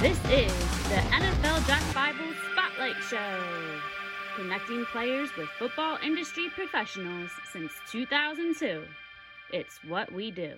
[0.00, 0.52] This is
[0.88, 3.40] the NFL Draft Bible Spotlight Show,
[4.36, 8.84] connecting players with football industry professionals since 2002.
[9.52, 10.54] It's what we do.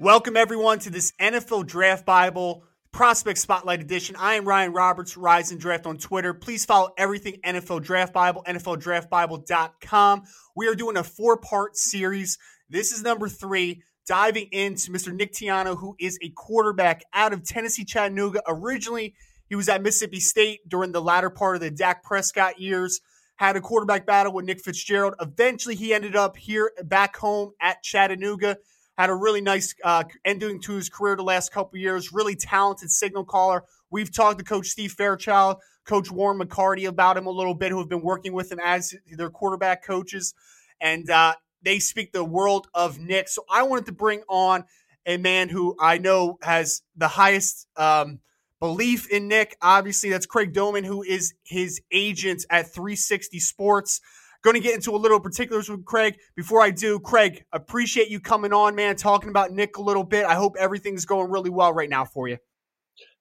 [0.00, 4.16] Welcome, everyone, to this NFL Draft Bible Prospect Spotlight Edition.
[4.18, 6.34] I am Ryan Roberts, Rise and Draft on Twitter.
[6.34, 10.22] Please follow everything NFL Draft Bible, NFLDraftBible.com.
[10.56, 12.36] We are doing a four part series.
[12.68, 15.12] This is number three, diving into Mr.
[15.12, 18.42] Nick Tiano, who is a quarterback out of Tennessee, Chattanooga.
[18.46, 19.14] Originally,
[19.46, 23.00] he was at Mississippi State during the latter part of the Dak Prescott years.
[23.36, 25.14] Had a quarterback battle with Nick Fitzgerald.
[25.20, 28.56] Eventually, he ended up here back home at Chattanooga
[29.00, 32.12] had a really nice uh, ending to his career the last couple years.
[32.12, 33.64] Really talented signal caller.
[33.90, 35.56] We've talked to Coach Steve Fairchild,
[35.86, 38.94] Coach Warren McCarty about him a little bit, who have been working with him as
[39.10, 40.34] their quarterback coaches,
[40.82, 43.28] and uh, they speak the world of Nick.
[43.28, 44.64] So I wanted to bring on
[45.06, 48.20] a man who I know has the highest um,
[48.60, 49.56] belief in Nick.
[49.62, 54.00] Obviously, that's Craig Domann, who is his agent at 360 Sports.
[54.42, 56.16] Going to get into a little particulars with Craig.
[56.34, 60.24] Before I do, Craig, appreciate you coming on, man, talking about Nick a little bit.
[60.24, 62.38] I hope everything's going really well right now for you.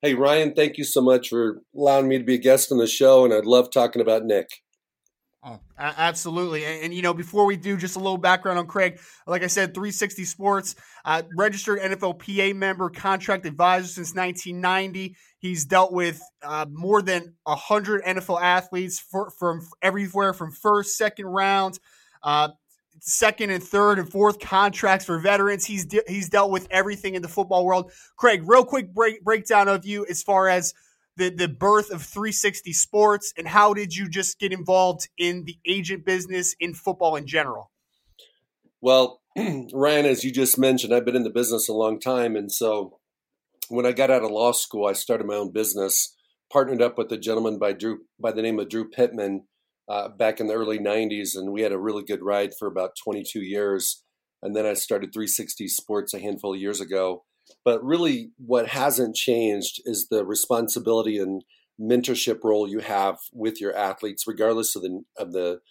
[0.02, 2.88] Hey, Ryan, thank you so much for allowing me to be a guest on the
[2.88, 4.48] show, and I'd love talking about Nick.
[5.42, 6.66] Oh, absolutely.
[6.66, 9.00] And, and, you know, before we do, just a little background on Craig.
[9.26, 15.16] Like I said, 360 Sports, uh, registered NFLPA member, contract advisor since 1990.
[15.38, 21.28] He's dealt with uh, more than 100 NFL athletes for, from everywhere from first, second
[21.28, 21.80] round,
[22.22, 22.50] uh,
[23.00, 25.66] second and third and fourth contracts for veterans.
[25.66, 27.94] He's de- he's dealt with everything in the football world.
[28.18, 30.74] Craig, real quick break, breakdown of you as far as–
[31.20, 35.58] the, the birth of 360 Sports, and how did you just get involved in the
[35.68, 37.72] agent business in football in general?
[38.82, 39.22] Well,
[39.74, 42.36] Ryan, as you just mentioned, I've been in the business a long time.
[42.36, 43.00] And so
[43.68, 46.16] when I got out of law school, I started my own business,
[46.52, 49.44] partnered up with a gentleman by Drew by the name of Drew Pittman
[49.90, 51.36] uh, back in the early 90s.
[51.36, 54.04] And we had a really good ride for about 22 years.
[54.42, 57.26] And then I started 360 Sports a handful of years ago.
[57.64, 61.44] But really, what hasn't changed is the responsibility and
[61.80, 65.62] mentorship role you have with your athletes, regardless of the of the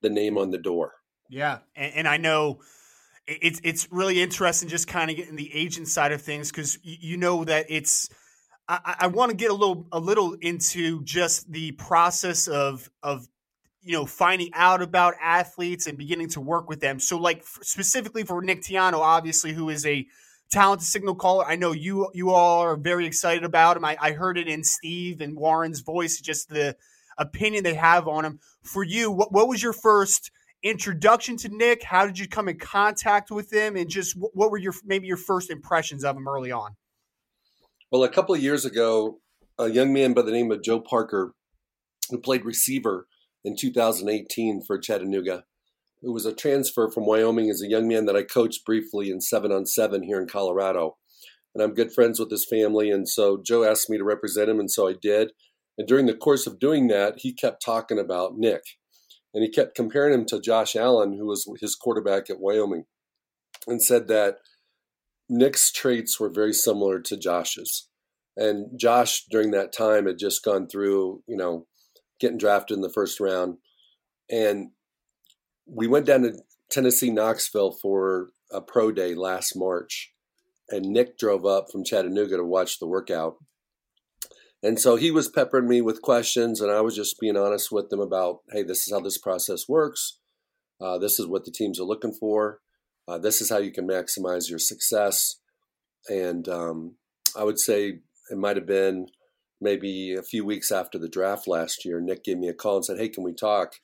[0.00, 0.94] the name on the door.
[1.28, 2.60] Yeah, and, and I know
[3.26, 7.16] it's it's really interesting just kind of getting the agent side of things because you
[7.16, 8.08] know that it's.
[8.68, 13.26] I, I want to get a little a little into just the process of of
[13.82, 17.00] you know finding out about athletes and beginning to work with them.
[17.00, 20.06] So, like specifically for Nick Tiano, obviously, who is a
[20.52, 21.44] talented signal caller.
[21.44, 23.84] I know you you all are very excited about him.
[23.84, 26.76] I, I heard it in Steve and Warren's voice, just the
[27.18, 28.38] opinion they have on him.
[28.62, 30.30] For you, what, what was your first
[30.62, 31.82] introduction to Nick?
[31.82, 35.16] How did you come in contact with him, and just what were your maybe your
[35.16, 36.76] first impressions of him early on?
[37.90, 39.20] Well, a couple of years ago,
[39.58, 41.34] a young man by the name of Joe Parker,
[42.10, 43.06] who played receiver
[43.44, 45.44] in 2018 for Chattanooga,
[46.02, 49.20] who was a transfer from Wyoming, as a young man that I coached briefly in
[49.20, 50.96] seven on seven here in Colorado.
[51.54, 52.90] And I'm good friends with his family.
[52.90, 55.32] And so Joe asked me to represent him, and so I did.
[55.78, 58.62] And during the course of doing that, he kept talking about Nick.
[59.34, 62.84] And he kept comparing him to Josh Allen, who was his quarterback at Wyoming,
[63.66, 64.36] and said that
[65.28, 67.88] Nick's traits were very similar to Josh's.
[68.36, 71.66] And Josh, during that time, had just gone through, you know,
[72.20, 73.56] getting drafted in the first round.
[74.30, 74.70] And
[75.66, 76.34] we went down to
[76.70, 80.12] Tennessee, Knoxville for a pro day last March,
[80.68, 83.36] and Nick drove up from Chattanooga to watch the workout.
[84.62, 87.90] And so he was peppering me with questions, and I was just being honest with
[87.90, 90.18] them about, hey, this is how this process works.
[90.80, 92.60] Uh, this is what the teams are looking for.
[93.08, 95.40] Uh, this is how you can maximize your success.
[96.08, 96.96] And um,
[97.36, 98.00] I would say
[98.30, 99.06] it might have been
[99.60, 102.00] maybe a few weeks after the draft last year.
[102.00, 103.74] Nick gave me a call and said, hey, can we talk?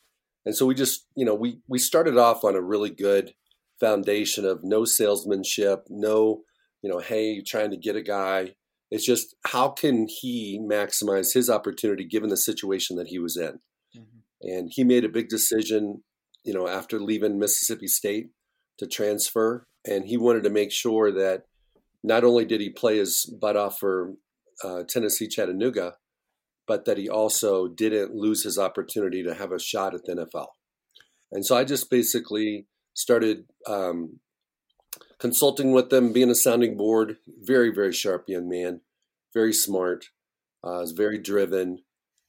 [0.48, 3.34] And so we just, you know, we we started off on a really good
[3.78, 6.40] foundation of no salesmanship, no,
[6.80, 8.54] you know, hey, trying to get a guy.
[8.90, 13.60] It's just how can he maximize his opportunity given the situation that he was in?
[13.94, 14.18] Mm-hmm.
[14.40, 16.02] And he made a big decision,
[16.44, 18.30] you know, after leaving Mississippi State
[18.78, 21.42] to transfer, and he wanted to make sure that
[22.02, 24.14] not only did he play his butt off for
[24.64, 25.96] uh, Tennessee Chattanooga,
[26.68, 30.48] but that he also didn't lose his opportunity to have a shot at the NFL.
[31.32, 34.20] And so I just basically started um,
[35.18, 37.16] consulting with them, being a sounding board.
[37.40, 38.82] Very, very sharp young man,
[39.32, 40.06] very smart,
[40.64, 41.78] uh, is very driven,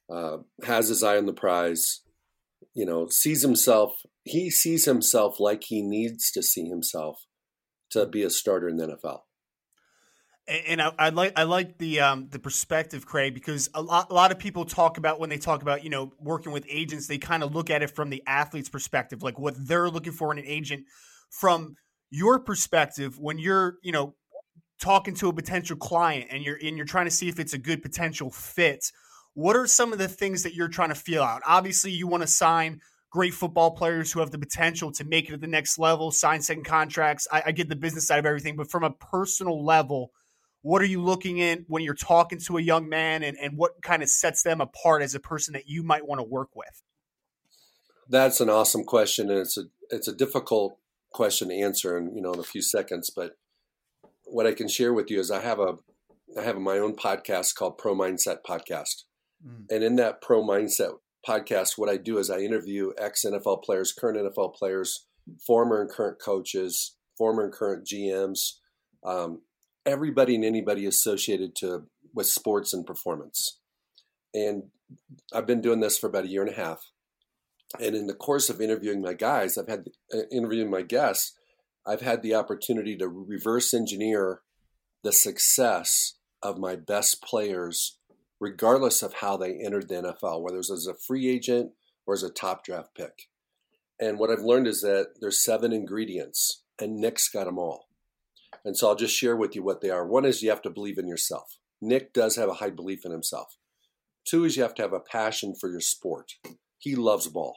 [0.10, 2.02] uh, has his eye on the prize.
[2.74, 4.02] You know, sees himself.
[4.24, 7.26] He sees himself like he needs to see himself
[7.92, 9.22] to be a starter in the NFL.
[10.68, 14.13] And I, I, like I like the um, the perspective, Craig, because a lot a
[14.13, 17.19] lot of people talk about when they talk about you know working with agents, they
[17.19, 20.40] kind of look at it from the athlete's perspective, like what they're looking for in
[20.40, 20.86] an agent.
[21.30, 21.75] From
[22.10, 24.16] your perspective, when you're you know
[24.81, 27.60] talking to a potential client and you're and you're trying to see if it's a
[27.60, 28.92] good potential fit,
[29.36, 31.44] what are some of the things that you're trying to feel out?
[31.45, 32.81] Obviously, you want to sign
[33.12, 36.42] great football players who have the potential to make it at the next level, sign
[36.42, 37.28] second contracts.
[37.31, 40.12] I, I, get the business side of everything, but from a personal level,
[40.62, 43.82] what are you looking in when you're talking to a young man and, and what
[43.82, 46.84] kind of sets them apart as a person that you might want to work with?
[48.10, 49.30] That's an awesome question.
[49.30, 50.78] And it's a, it's a difficult
[51.12, 53.38] question to answer in, you know, in a few seconds, but
[54.26, 55.78] what I can share with you is I have a,
[56.38, 59.04] I have my own podcast called Pro Mindset Podcast.
[59.46, 59.66] Mm.
[59.72, 60.98] And in that Pro Mindset
[61.28, 65.08] podcast, what I do is I interview ex NFL players, current NFL players,
[65.46, 68.54] former and current coaches, former and current GMs,
[69.04, 69.42] um,
[69.86, 71.84] everybody and anybody associated to
[72.14, 73.60] with sports and performance.
[74.34, 74.64] And
[75.34, 76.92] I've been doing this for about a year and a half.
[77.80, 81.38] And in the course of interviewing my guys, I've had uh, interviewing my guests,
[81.86, 84.42] I've had the opportunity to reverse engineer
[85.04, 88.00] the success of my best players
[88.40, 91.72] regardless of how they entered the NFL, whether it was as a free agent
[92.06, 93.28] or as a top draft pick.
[94.00, 97.89] And what I've learned is that there's seven ingredients, and Nick's got them all.
[98.66, 100.06] And so I'll just share with you what they are.
[100.06, 101.58] One is you have to believe in yourself.
[101.82, 103.56] Nick does have a high belief in himself.
[104.28, 106.34] Two is you have to have a passion for your sport.
[106.78, 107.56] He loves ball.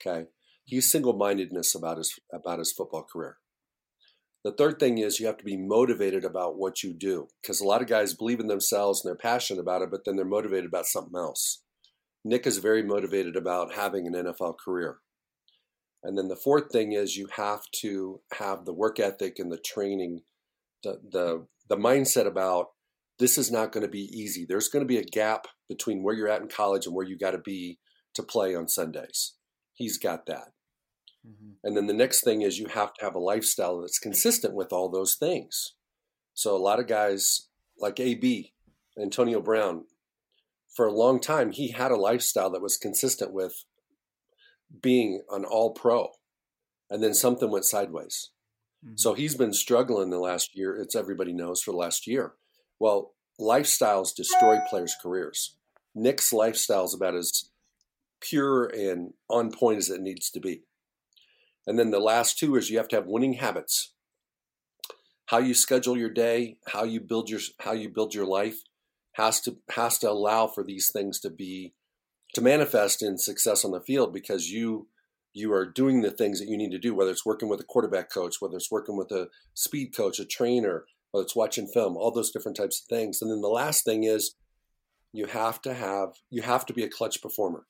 [0.00, 0.26] Okay.
[0.64, 3.38] He's single mindedness about his about his football career.
[4.44, 7.66] The third thing is you have to be motivated about what you do because a
[7.66, 10.66] lot of guys believe in themselves and they're passionate about it, but then they're motivated
[10.66, 11.62] about something else.
[12.24, 14.98] Nick is very motivated about having an NFL career.
[16.02, 19.58] And then the fourth thing is you have to have the work ethic and the
[19.64, 20.22] training,
[20.82, 22.68] the the the mindset about
[23.18, 24.44] this is not going to be easy.
[24.44, 27.16] There's going to be a gap between where you're at in college and where you
[27.16, 27.78] got to be
[28.14, 29.34] to play on Sundays.
[29.74, 30.48] He's got that.
[31.26, 31.52] Mm-hmm.
[31.62, 34.72] And then the next thing is you have to have a lifestyle that's consistent with
[34.72, 35.74] all those things.
[36.34, 38.52] So a lot of guys like AB,
[39.00, 39.84] Antonio Brown,
[40.74, 43.64] for a long time, he had a lifestyle that was consistent with
[44.80, 46.08] being an all pro.
[46.90, 48.30] And then something went sideways.
[48.84, 48.96] Mm-hmm.
[48.96, 50.76] So he's been struggling the last year.
[50.76, 52.34] It's everybody knows for the last year.
[52.78, 55.56] Well, lifestyles destroy players' careers.
[55.94, 57.50] Nick's lifestyle is about as
[58.20, 60.62] pure and on point as it needs to be.
[61.66, 63.92] And then the last two is you have to have winning habits.
[65.26, 68.62] How you schedule your day, how you build your how you build your life
[69.12, 71.74] has to has to allow for these things to be
[72.34, 74.88] to manifest in success on the field because you
[75.34, 77.64] you are doing the things that you need to do whether it's working with a
[77.64, 81.96] quarterback coach whether it's working with a speed coach a trainer whether it's watching film
[81.96, 84.34] all those different types of things and then the last thing is
[85.12, 87.66] you have to have you have to be a clutch performer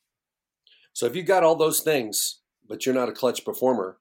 [0.93, 3.99] so if you've got all those things but you're not a clutch performer,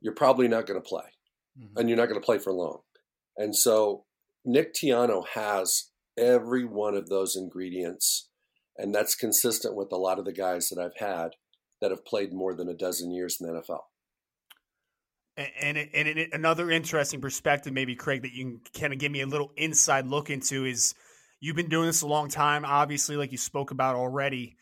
[0.00, 1.14] you're probably not going to play,
[1.58, 1.78] mm-hmm.
[1.78, 2.80] and you're not going to play for long.
[3.36, 4.04] And so
[4.44, 8.28] Nick Tiano has every one of those ingredients,
[8.76, 11.30] and that's consistent with a lot of the guys that I've had
[11.82, 13.80] that have played more than a dozen years in the NFL.
[15.36, 19.20] And, and, and another interesting perspective, maybe Craig, that you can kind of give me
[19.20, 20.94] a little inside look into is
[21.40, 22.64] you've been doing this a long time.
[22.64, 24.56] Obviously, like you spoke about already,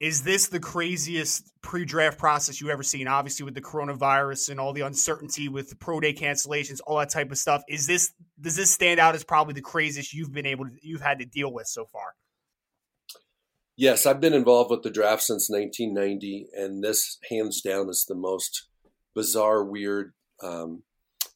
[0.00, 3.06] is this the craziest pre-draft process you've ever seen?
[3.06, 7.10] Obviously, with the coronavirus and all the uncertainty with the pro day cancellations, all that
[7.10, 7.62] type of stuff.
[7.68, 11.02] Is this does this stand out as probably the craziest you've been able to you've
[11.02, 12.14] had to deal with so far?
[13.76, 18.14] Yes, I've been involved with the draft since 1990, and this hands down is the
[18.14, 18.68] most
[19.14, 20.12] bizarre, weird.
[20.42, 20.84] Um,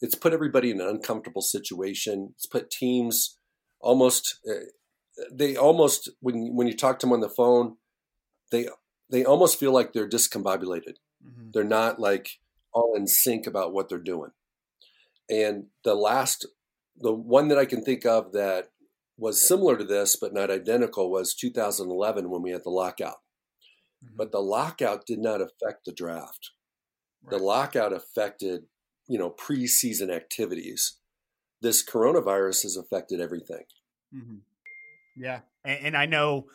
[0.00, 2.30] it's put everybody in an uncomfortable situation.
[2.34, 3.38] It's put teams
[3.80, 4.38] almost.
[4.48, 4.66] Uh,
[5.32, 7.74] they almost when when you talk to them on the phone
[8.50, 8.68] they
[9.10, 10.96] they almost feel like they're discombobulated.
[11.24, 11.50] Mm-hmm.
[11.52, 12.30] They're not like
[12.72, 14.30] all in sync about what they're doing.
[15.30, 16.46] And the last,
[16.96, 18.68] the one that I can think of that
[19.18, 23.16] was similar to this but not identical was 2011 when we had the lockout.
[24.04, 24.16] Mm-hmm.
[24.16, 26.52] But the lockout did not affect the draft.
[27.22, 27.36] Right.
[27.36, 28.62] The lockout affected,
[29.08, 30.98] you know, preseason activities.
[31.60, 33.64] This coronavirus has affected everything.
[34.14, 34.36] Mm-hmm.
[35.16, 36.46] Yeah, and, and I know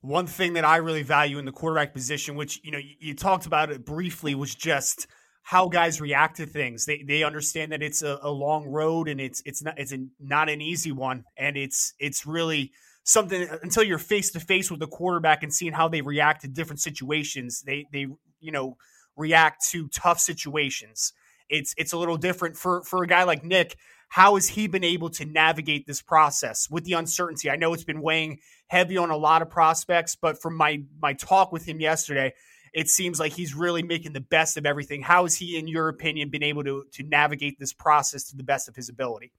[0.00, 3.14] one thing that I really value in the quarterback position, which you know you, you,
[3.14, 5.06] talked about it briefly, was just
[5.42, 6.86] how guys react to things.
[6.86, 9.98] They they understand that it's a, a long road and it's it's not it's a,
[10.20, 12.72] not an easy one, and it's it's really
[13.04, 16.42] something uh, until you're face to face with the quarterback and seeing how they react
[16.42, 17.62] to different situations.
[17.62, 18.06] They they
[18.40, 18.76] you know
[19.16, 21.12] react to tough situations.
[21.48, 23.76] It's it's a little different for for a guy like Nick
[24.12, 27.48] how has he been able to navigate this process with the uncertainty?
[27.48, 31.14] I know it's been weighing heavy on a lot of prospects, but from my my
[31.14, 32.34] talk with him yesterday,
[32.72, 35.02] it seems like he's really making the best of everything.
[35.02, 38.42] How has he, in your opinion, been able to to navigate this process to the
[38.42, 39.32] best of his ability?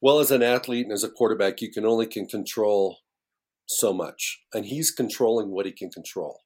[0.00, 2.98] Well, as an athlete and as a quarterback, you can only can control
[3.66, 6.42] so much, and he's controlling what he can control.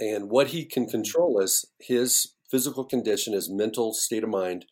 [0.00, 0.90] And what he can mm-hmm.
[0.90, 4.66] control is his physical condition, his mental state of mind,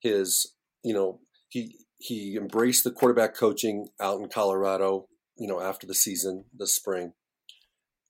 [0.00, 5.86] his you know he he embraced the quarterback coaching out in Colorado, you know, after
[5.86, 7.12] the season this spring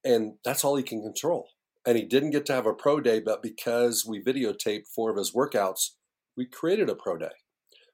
[0.05, 1.49] and that's all he can control.
[1.87, 5.17] And he didn't get to have a pro day, but because we videotaped four of
[5.17, 5.91] his workouts,
[6.37, 7.33] we created a pro day.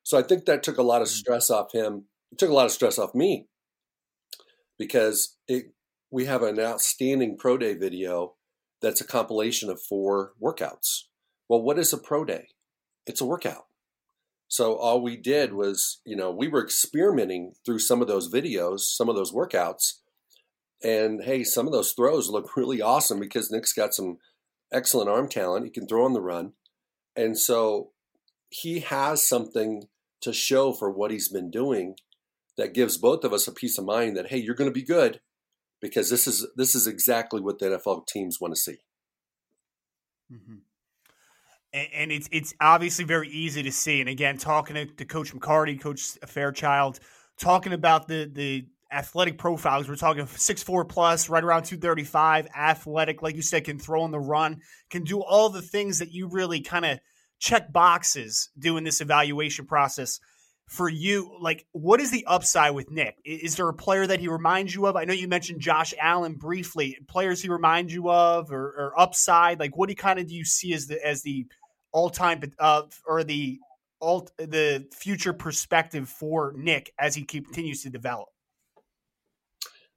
[0.02, 1.12] So I think that took a lot of mm.
[1.12, 2.06] stress off him.
[2.30, 3.46] It took a lot of stress off me
[4.78, 5.72] because it,
[6.10, 8.34] we have an outstanding pro day video
[8.80, 11.04] that's a compilation of four workouts.
[11.48, 12.48] Well, what is a pro day?
[13.06, 13.64] It's a workout.
[14.48, 18.80] So all we did was, you know, we were experimenting through some of those videos,
[18.80, 19.98] some of those workouts,
[20.82, 24.18] and hey, some of those throws look really awesome because Nick's got some
[24.73, 25.64] excellent arm talent.
[25.64, 26.52] He can throw on the run.
[27.16, 27.90] And so
[28.50, 29.85] he has something
[30.20, 31.94] to show for what he's been doing
[32.56, 34.85] that gives both of us a peace of mind that hey, you're going to be
[34.85, 35.20] good
[35.80, 38.78] because this is this is exactly what the NFL teams want to see.
[40.32, 40.56] Mm-hmm.
[41.73, 44.00] And, and, it's it's obviously very easy to see.
[44.00, 46.99] And again, talking to, to Coach McCarty, Coach Fairchild,
[47.38, 49.88] talking about the the athletic profiles.
[49.88, 54.11] We're talking six four plus, right around 235, athletic, like you said, can throw in
[54.11, 56.99] the run, can do all the things that you really kind of
[57.38, 60.21] check boxes doing this evaluation process.
[60.66, 63.16] For you, like, what is the upside with Nick?
[63.25, 64.97] Is there a player that he reminds you of?
[64.97, 66.99] I know you mentioned Josh Allen briefly.
[67.09, 69.61] Players he reminds you of, or, or upside?
[69.61, 71.47] Like, what do you kind of do you see as the as the
[71.90, 73.59] all time uh, or the
[74.02, 78.28] alt the future perspective for Nick as he continues to develop?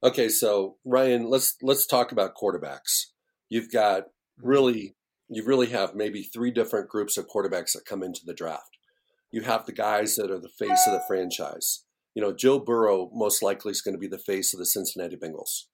[0.04, 3.06] Okay, so Ryan, let's let's talk about quarterbacks.
[3.48, 4.48] You've got mm-hmm.
[4.48, 4.96] really
[5.28, 8.76] you really have maybe three different groups of quarterbacks that come into the draft.
[9.30, 11.84] You have the guys that are the face of the franchise.
[12.14, 15.16] You know, Joe Burrow most likely is going to be the face of the Cincinnati
[15.16, 15.64] Bengals.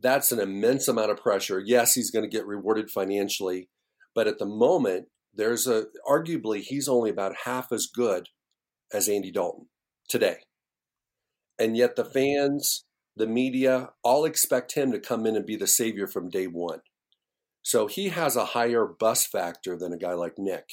[0.00, 1.58] That's an immense amount of pressure.
[1.58, 3.68] Yes, he's going to get rewarded financially,
[4.14, 8.28] but at the moment, there's a arguably he's only about half as good
[8.92, 9.66] as Andy Dalton
[10.08, 10.36] today.
[11.58, 12.84] And yet the fans
[13.16, 16.80] the media all expect him to come in and be the savior from day one.
[17.62, 20.68] So he has a higher bus factor than a guy like Nick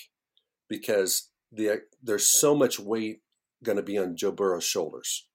[0.70, 3.22] because the, there's so much weight
[3.64, 5.28] going to be on Joe Burrow's shoulders.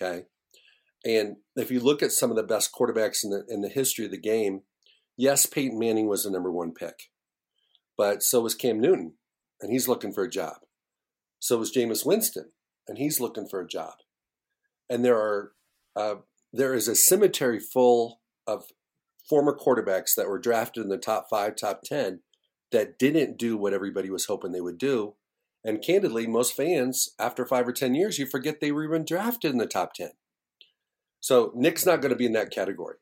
[0.00, 0.24] Okay.
[1.04, 4.04] And if you look at some of the best quarterbacks in the, in the history
[4.04, 4.60] of the game,
[5.16, 7.10] yes, Peyton Manning was the number one pick,
[7.96, 9.14] but so was Cam Newton,
[9.60, 10.58] and he's looking for a job.
[11.40, 12.52] So was Jameis Winston,
[12.86, 13.94] and he's looking for a job.
[14.88, 15.52] And there are
[15.96, 16.14] uh,
[16.52, 18.64] there is a cemetery full of
[19.28, 22.20] former quarterbacks that were drafted in the top five, top 10
[22.70, 25.14] that didn't do what everybody was hoping they would do.
[25.64, 29.52] And candidly, most fans, after five or 10 years, you forget they were even drafted
[29.52, 30.10] in the top 10.
[31.20, 32.96] So Nick's not going to be in that category.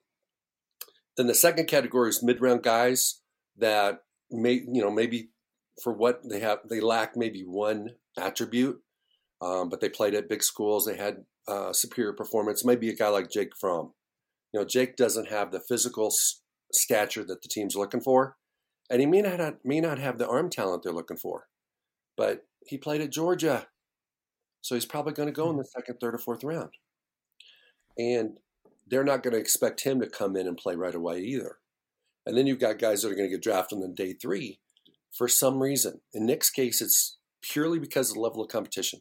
[1.17, 3.23] Then the second category is mid-round guys
[3.57, 5.31] that may, you know, maybe
[5.83, 8.81] for what they have, they lack maybe one attribute,
[9.41, 10.85] um, but they played at big schools.
[10.85, 12.65] They had uh, superior performance.
[12.65, 13.93] Maybe a guy like Jake Fromm.
[14.53, 16.13] You know, Jake doesn't have the physical
[16.73, 18.37] stature that the team's looking for,
[18.91, 21.47] and he may not may not have the arm talent they're looking for.
[22.17, 23.69] But he played at Georgia,
[24.61, 26.71] so he's probably going to go in the second, third, or fourth round.
[27.97, 28.39] And
[28.87, 31.57] they're not going to expect him to come in and play right away either.
[32.27, 34.61] And then you've got guys that are going to get drafted on day three
[35.17, 36.01] for some reason.
[36.13, 39.01] In Nick's case, it's purely because of the level of competition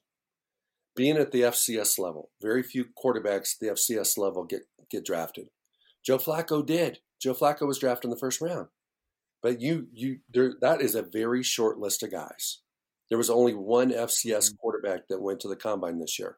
[0.96, 5.50] being at the FCS level, very few quarterbacks at the FCS level get, get drafted.
[6.05, 7.00] Joe Flacco did.
[7.22, 8.67] Joe Flacco was drafted in the first round.
[9.41, 12.60] But you you there that is a very short list of guys.
[13.10, 14.55] There was only one FCS mm-hmm.
[14.58, 16.38] quarterback that went to the combine this year.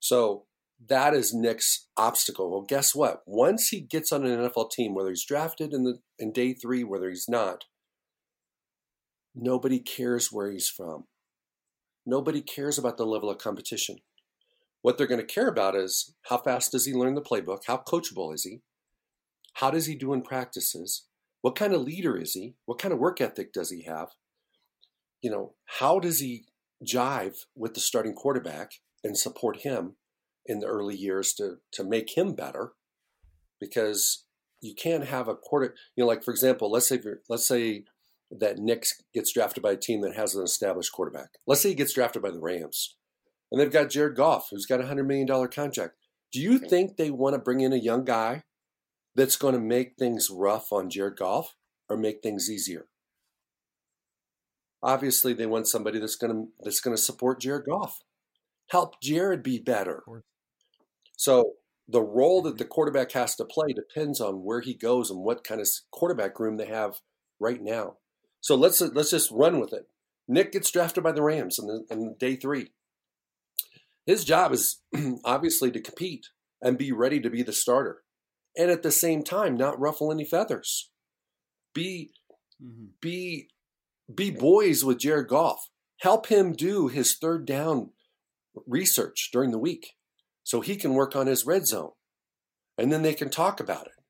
[0.00, 0.44] So
[0.88, 2.50] that is Nick's obstacle.
[2.50, 3.22] Well, guess what?
[3.26, 6.84] Once he gets on an NFL team, whether he's drafted in the in day three,
[6.84, 7.64] whether he's not,
[9.34, 11.04] nobody cares where he's from.
[12.06, 13.96] Nobody cares about the level of competition.
[14.80, 17.62] What they're going to care about is how fast does he learn the playbook?
[17.66, 18.62] How coachable is he?
[19.54, 21.06] How does he do in practices?
[21.40, 22.54] What kind of leader is he?
[22.66, 24.10] What kind of work ethic does he have?
[25.20, 26.44] You know, how does he
[26.86, 28.72] jive with the starting quarterback
[29.02, 29.96] and support him
[30.44, 32.72] in the early years to to make him better?
[33.58, 34.26] Because
[34.60, 37.84] you can't have a quarter, you know, like for example, let's say let's say
[38.30, 41.30] that Nick gets drafted by a team that has an established quarterback.
[41.46, 42.96] Let's say he gets drafted by the Rams,
[43.50, 45.94] and they've got Jared Goff, who's got a $100 million contract.
[46.32, 48.42] Do you think they want to bring in a young guy
[49.14, 51.54] that's going to make things rough on Jared Goff
[51.88, 52.86] or make things easier?
[54.82, 58.00] Obviously, they want somebody that's going to that's going to support Jared Goff,
[58.70, 60.02] help Jared be better.
[61.16, 61.54] So
[61.88, 65.44] the role that the quarterback has to play depends on where he goes and what
[65.44, 67.00] kind of quarterback room they have
[67.40, 67.96] right now.
[68.46, 69.88] So let's let's just run with it.
[70.28, 72.68] Nick gets drafted by the Rams in, the, in day three.
[74.04, 74.82] His job is
[75.24, 76.28] obviously to compete
[76.62, 78.04] and be ready to be the starter,
[78.56, 80.92] and at the same time not ruffle any feathers.
[81.74, 82.12] Be
[82.62, 82.90] mm-hmm.
[83.00, 83.48] be
[84.14, 85.68] be boys with Jared Goff.
[86.02, 87.90] Help him do his third down
[88.64, 89.94] research during the week
[90.44, 91.90] so he can work on his red zone.
[92.78, 94.04] And then they can talk about it.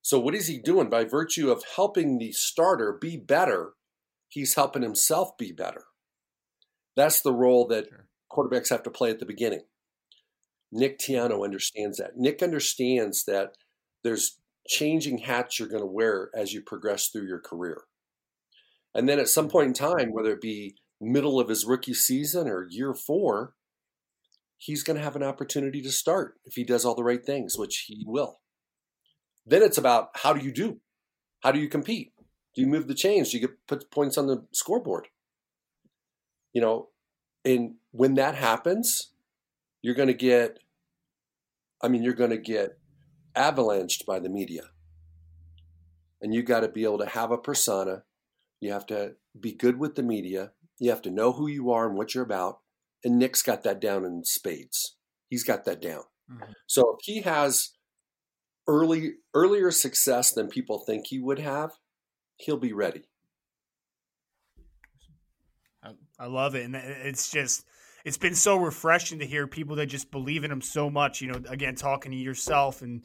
[0.00, 0.88] So, what is he doing?
[0.88, 3.72] By virtue of helping the starter be better,
[4.30, 5.84] he's helping himself be better.
[6.96, 7.88] That's the role that
[8.32, 9.62] quarterbacks have to play at the beginning.
[10.72, 12.16] Nick Tiano understands that.
[12.16, 13.56] Nick understands that
[14.02, 17.82] there's changing hats you're going to wear as you progress through your career.
[18.94, 19.52] And then at some mm-hmm.
[19.52, 23.54] point in time, whether it be middle of his rookie season or year four,
[24.56, 27.56] he's going to have an opportunity to start if he does all the right things,
[27.58, 28.40] which he will.
[29.46, 30.80] Then it's about how do you do?
[31.42, 32.12] How do you compete?
[32.54, 33.30] Do you move the chains?
[33.30, 35.08] Do you get put points on the scoreboard?
[36.52, 36.88] You know,
[37.44, 39.12] and when that happens,
[39.82, 40.58] you're going to get,
[41.82, 42.78] I mean, you're going to get
[43.36, 44.64] avalanched by the media.
[46.20, 48.02] And you got to be able to have a persona.
[48.60, 50.52] You have to be good with the media.
[50.78, 52.58] You have to know who you are and what you're about.
[53.04, 54.96] And Nick's got that down in spades.
[55.28, 56.02] He's got that down.
[56.30, 56.52] Mm-hmm.
[56.66, 57.70] So if he has
[58.66, 61.70] early earlier success than people think he would have,
[62.40, 63.04] he'll be ready.
[66.18, 67.64] I love it, and it's just
[68.04, 71.22] it's been so refreshing to hear people that just believe in him so much.
[71.22, 73.02] You know, again, talking to yourself and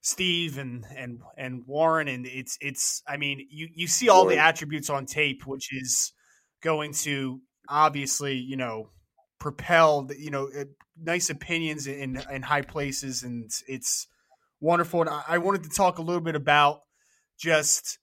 [0.00, 3.02] Steve and and and Warren, and it's it's.
[3.08, 4.36] I mean, you you see all Warren.
[4.36, 6.12] the attributes on tape, which is
[6.62, 8.90] going to obviously, you know,
[9.40, 10.64] propel you know uh,
[10.96, 14.06] nice opinions in in high places, and it's
[14.60, 15.00] wonderful.
[15.00, 16.82] And I wanted to talk a little bit about
[17.36, 17.98] just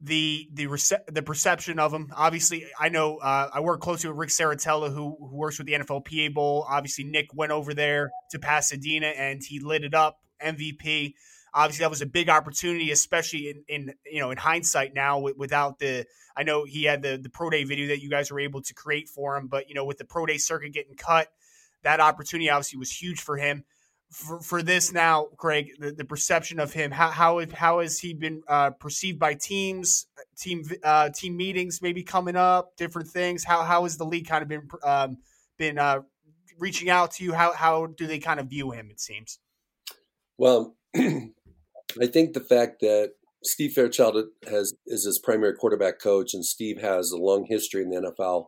[0.00, 2.12] the the rece- the perception of him.
[2.14, 5.74] Obviously, I know uh, I work closely with Rick Saratella, who, who works with the
[5.74, 6.66] NFLPA Bowl.
[6.68, 10.20] Obviously, Nick went over there to Pasadena and he lit it up.
[10.44, 11.14] MVP.
[11.54, 15.18] Obviously, that was a big opportunity, especially in, in you know in hindsight now.
[15.18, 16.04] without the,
[16.36, 18.74] I know he had the the pro day video that you guys were able to
[18.74, 21.28] create for him, but you know with the pro day circuit getting cut,
[21.82, 23.64] that opportunity obviously was huge for him
[24.16, 28.14] for, for this now, Craig, the, the perception of him, how how, how has he
[28.14, 30.06] been uh, perceived by teams,
[30.38, 33.44] team uh, team meetings, maybe coming up, different things?
[33.44, 35.18] How how has the league kind of been um,
[35.58, 36.00] been uh,
[36.58, 37.34] reaching out to you?
[37.34, 38.88] How how do they kind of view him?
[38.90, 39.38] It seems.
[40.38, 43.12] Well, I think the fact that
[43.44, 44.16] Steve Fairchild
[44.48, 48.46] has is his primary quarterback coach, and Steve has a long history in the NFL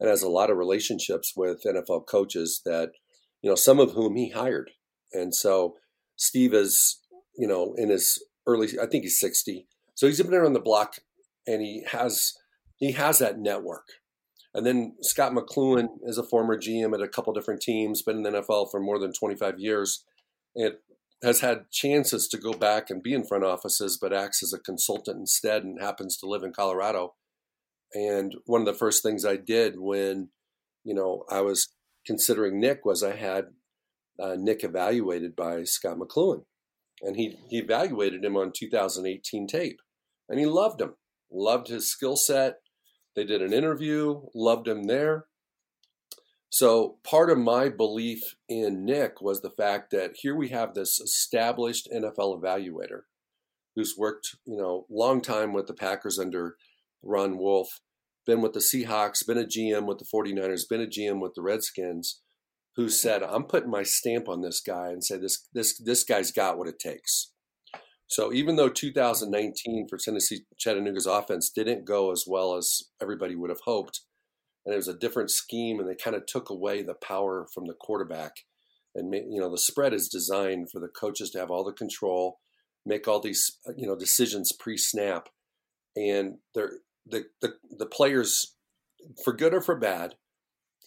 [0.00, 2.92] and has a lot of relationships with NFL coaches that
[3.42, 4.70] you know some of whom he hired
[5.12, 5.76] and so
[6.16, 7.00] Steve is,
[7.36, 9.66] you know, in his early, I think he's 60.
[9.94, 10.96] So he's been around the block
[11.46, 12.34] and he has,
[12.76, 13.86] he has that network.
[14.52, 18.22] And then Scott McCloughan is a former GM at a couple different teams, been in
[18.24, 20.04] the NFL for more than 25 years,
[20.56, 20.74] and
[21.22, 24.58] has had chances to go back and be in front offices, but acts as a
[24.58, 27.14] consultant instead and happens to live in Colorado.
[27.92, 30.30] And one of the first things I did when,
[30.84, 31.68] you know, I was
[32.06, 33.46] considering Nick was I had
[34.20, 36.44] uh, Nick evaluated by Scott McCloughan.
[37.02, 39.80] And he, he evaluated him on 2018 tape.
[40.28, 40.94] And he loved him,
[41.32, 42.56] loved his skill set.
[43.16, 45.26] They did an interview, loved him there.
[46.50, 51.00] So part of my belief in Nick was the fact that here we have this
[51.00, 53.02] established NFL evaluator
[53.76, 56.56] who's worked, you know, long time with the Packers under
[57.02, 57.80] Ron Wolf,
[58.26, 61.42] been with the Seahawks, been a GM with the 49ers, been a GM with the
[61.42, 62.20] Redskins,
[62.76, 66.32] who said, "I'm putting my stamp on this guy and say this this this guy's
[66.32, 67.32] got what it takes."
[68.06, 73.50] So even though 2019 for Tennessee Chattanooga's offense didn't go as well as everybody would
[73.50, 74.00] have hoped,
[74.66, 77.66] and it was a different scheme, and they kind of took away the power from
[77.66, 78.32] the quarterback,
[78.94, 82.40] and you know the spread is designed for the coaches to have all the control,
[82.84, 85.28] make all these uh, you know decisions pre-snap,
[85.96, 86.72] and they're
[87.06, 88.56] the the the players,
[89.24, 90.14] for good or for bad,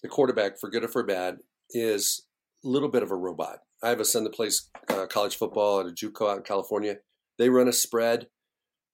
[0.02, 1.38] the quarterback for good or for bad
[1.74, 2.26] is
[2.64, 3.60] a little bit of a robot.
[3.82, 6.98] I have a son that plays uh, college football at a JUCO out in California.
[7.38, 8.28] They run a spread.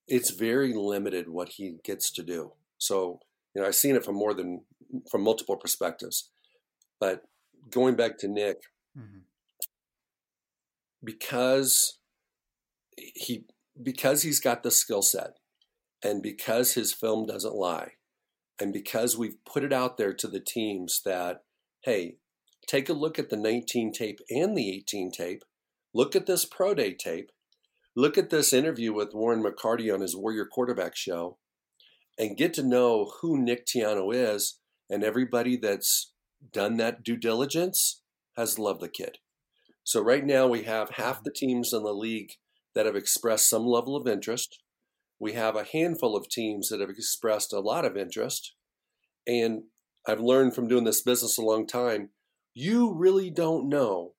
[0.07, 2.53] It's very limited what he gets to do.
[2.79, 3.19] So,
[3.53, 4.61] you know, I've seen it from more than
[5.11, 6.31] from multiple perspectives.
[6.99, 7.23] But
[7.69, 8.61] going back to Nick,
[8.97, 9.19] mm-hmm.
[11.03, 11.99] because
[12.97, 13.45] he
[13.81, 15.31] because he's got the skill set
[16.03, 17.91] and because his film doesn't lie
[18.59, 21.43] and because we've put it out there to the teams that
[21.83, 22.17] hey
[22.67, 25.43] take a look at the 19 tape and the 18 tape
[25.93, 27.31] look at this pro day tape
[27.95, 31.37] look at this interview with warren mccarty on his warrior quarterback show
[32.17, 36.13] and get to know who nick tiano is and everybody that's
[36.53, 38.01] done that due diligence
[38.35, 39.17] has loved the kid
[39.83, 42.33] so right now we have half the teams in the league
[42.75, 44.59] that have expressed some level of interest.
[45.19, 48.53] We have a handful of teams that have expressed a lot of interest.
[49.27, 49.63] And
[50.07, 52.09] I've learned from doing this business a long time,
[52.53, 54.13] you really don't know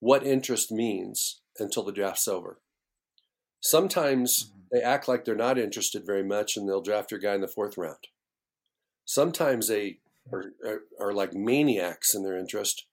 [0.00, 2.60] what interest means until the draft's over.
[3.60, 4.60] Sometimes mm-hmm.
[4.72, 7.48] they act like they're not interested very much and they'll draft your guy in the
[7.48, 8.08] fourth round.
[9.04, 9.98] Sometimes they
[10.32, 12.86] are, are, are like maniacs in their interest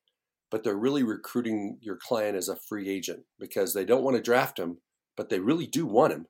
[0.51, 4.21] but they're really recruiting your client as a free agent because they don't want to
[4.21, 4.77] draft him,
[5.15, 6.27] but they really do want him.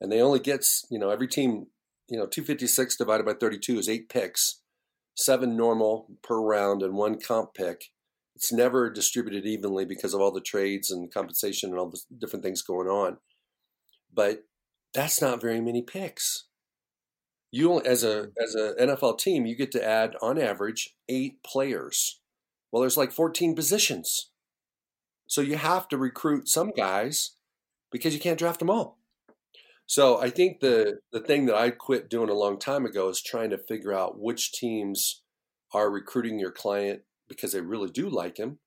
[0.00, 1.66] And they only gets, you know, every team,
[2.08, 4.60] you know, 256 divided by 32 is eight picks,
[5.18, 7.86] seven normal per round, and one comp pick.
[8.34, 12.44] It's never distributed evenly because of all the trades and compensation and all the different
[12.44, 13.18] things going on.
[14.14, 14.44] But
[14.94, 16.46] that's not very many picks.
[17.50, 18.42] You as a hmm.
[18.42, 22.20] as an NFL team, you get to add on average eight players
[22.70, 24.30] well, there's like 14 positions.
[25.26, 27.36] So you have to recruit some guys
[27.90, 28.98] because you can't draft them all.
[29.88, 33.22] So I think the the thing that I quit doing a long time ago is
[33.22, 35.22] trying to figure out which teams
[35.72, 38.58] are recruiting your client because they really do like him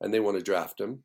[0.00, 1.04] and they want to draft him,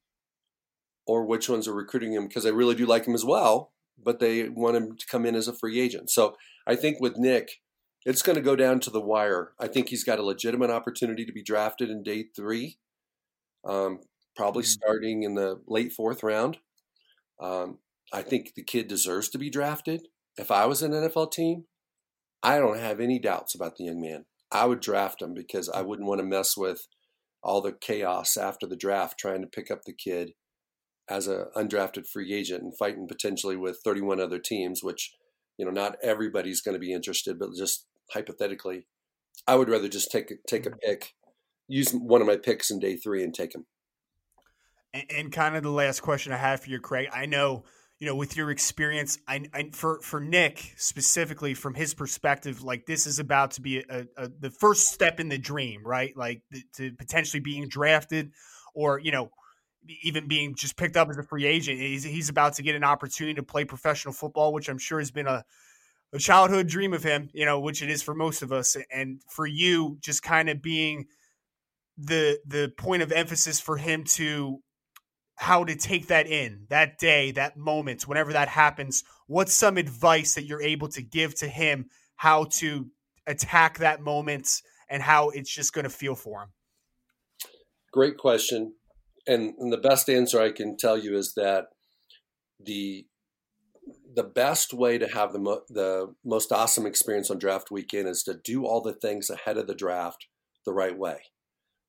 [1.05, 4.19] or which ones are recruiting him because they really do like him as well, but
[4.19, 6.09] they want him to come in as a free agent.
[6.09, 6.35] So
[6.65, 7.61] I think with Nick,
[8.05, 9.53] it's going to go down to the wire.
[9.59, 12.79] I think he's got a legitimate opportunity to be drafted in day three,
[13.65, 13.99] um,
[14.35, 14.81] probably mm-hmm.
[14.81, 16.57] starting in the late fourth round.
[17.39, 17.77] Um,
[18.11, 20.07] I think the kid deserves to be drafted.
[20.37, 21.65] If I was an NFL team,
[22.41, 24.25] I don't have any doubts about the young man.
[24.51, 26.87] I would draft him because I wouldn't want to mess with
[27.41, 30.33] all the chaos after the draft trying to pick up the kid
[31.09, 35.13] as an undrafted free agent and fighting potentially with 31 other teams, which
[35.57, 38.85] you know not everybody's going to be interested, but just hypothetically,
[39.47, 40.79] I would rather just take take a mm-hmm.
[40.83, 41.13] pick,
[41.67, 43.65] use one of my picks in day three, and take him.
[44.93, 47.09] And, and kind of the last question I have for you, Craig.
[47.11, 47.63] I know
[48.03, 52.85] you know with your experience, I, I for for Nick specifically from his perspective, like
[52.85, 56.11] this is about to be a, a, the first step in the dream, right?
[56.17, 56.41] Like
[56.75, 58.33] to potentially being drafted,
[58.75, 59.29] or you know
[60.01, 61.79] even being just picked up as a free agent.
[61.79, 65.11] He's, he's about to get an opportunity to play professional football, which I'm sure has
[65.11, 65.45] been a
[66.11, 69.21] a childhood dream of him, you know, which it is for most of us, and
[69.29, 71.05] for you, just kind of being
[71.97, 74.59] the the point of emphasis for him to
[75.43, 79.03] how to take that in that day, that moment, whenever that happens.
[79.27, 82.87] What's some advice that you're able to give to him how to
[83.27, 86.49] attack that moment and how it's just going to feel for him?
[87.91, 88.75] Great question.
[89.27, 91.65] And, and the best answer I can tell you is that
[92.59, 93.05] the
[94.15, 98.23] the best way to have the mo- the most awesome experience on draft weekend is
[98.23, 100.27] to do all the things ahead of the draft
[100.65, 101.17] the right way.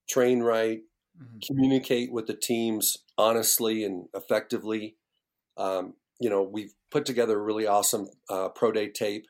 [0.09, 0.81] Train right,
[1.21, 1.39] mm-hmm.
[1.47, 4.97] communicate with the teams honestly and effectively.
[5.57, 9.27] Um, you know, we've put together a really awesome uh, pro day tape.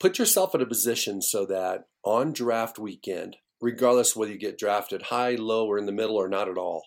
[0.00, 5.02] Put yourself in a position so that on draft weekend, regardless whether you get drafted
[5.02, 6.82] high, low, or in the middle, or not at all,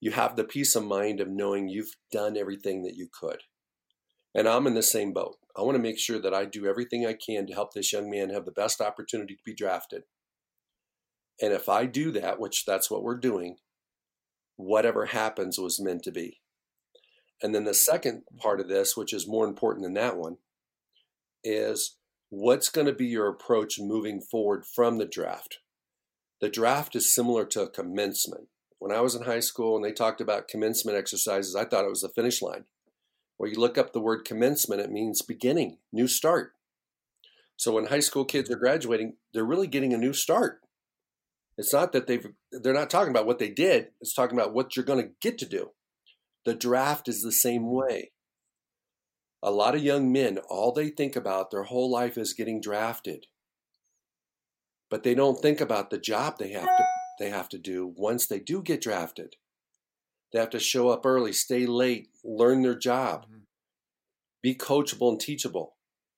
[0.00, 3.38] you have the peace of mind of knowing you've done everything that you could.
[4.34, 5.36] And I'm in the same boat.
[5.56, 8.10] I want to make sure that I do everything I can to help this young
[8.10, 10.02] man have the best opportunity to be drafted.
[11.40, 13.56] And if I do that, which that's what we're doing,
[14.56, 16.40] whatever happens was meant to be.
[17.42, 20.36] And then the second part of this, which is more important than that one,
[21.42, 21.96] is
[22.30, 25.58] what's going to be your approach moving forward from the draft?
[26.40, 28.48] The draft is similar to a commencement.
[28.78, 31.90] When I was in high school and they talked about commencement exercises, I thought it
[31.90, 32.64] was a finish line.
[33.38, 36.52] Well, you look up the word commencement, it means beginning, new start.
[37.56, 40.60] So when high school kids are graduating, they're really getting a new start.
[41.56, 44.76] It's not that they've they're not talking about what they did, it's talking about what
[44.76, 45.70] you're going to get to do.
[46.44, 48.10] The draft is the same way.
[49.42, 53.26] A lot of young men, all they think about their whole life is getting drafted.
[54.90, 56.84] But they don't think about the job they have to
[57.18, 59.36] they have to do once they do get drafted.
[60.32, 63.38] They have to show up early, stay late, learn their job, mm-hmm.
[64.42, 65.76] be coachable and teachable.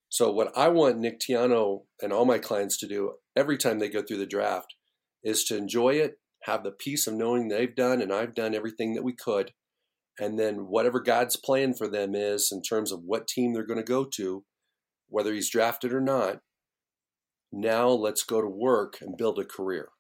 [0.09, 3.91] So, what I want Nick Tiano and all my clients to do every time they
[3.91, 4.75] go through the draft
[5.23, 8.95] is to enjoy it, have the peace of knowing they've done and I've done everything
[8.95, 9.53] that we could.
[10.19, 13.79] And then, whatever God's plan for them is in terms of what team they're going
[13.79, 14.45] to go to,
[15.09, 16.39] whether he's drafted or not,
[17.53, 19.91] now let's go to work and build a career.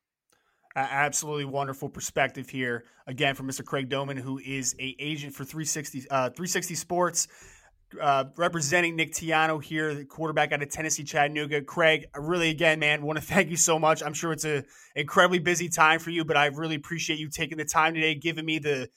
[0.75, 3.63] absolutely wonderful perspective here again from Mr.
[3.63, 7.29] Craig Domann, who is a agent for 360 uh, 360 Sports
[8.01, 11.63] uh, representing Nick Tiano here, the quarterback out of Tennessee Chattanooga.
[11.63, 14.03] Craig, I really again, man, want to thank you so much.
[14.03, 17.59] I'm sure it's a incredibly busy time for you, but I really appreciate you taking
[17.59, 18.89] the time today, giving me the.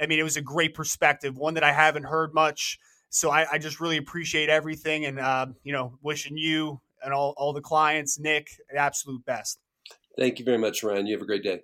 [0.00, 2.78] I mean, it was a great perspective, one that I haven't heard much.
[3.10, 7.34] So I, I just really appreciate everything, and uh, you know, wishing you and all
[7.36, 9.58] all the clients, Nick, the absolute best.
[10.18, 11.06] Thank you very much, Ryan.
[11.06, 11.60] You have a great day.